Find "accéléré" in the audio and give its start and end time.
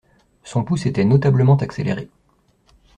1.57-2.09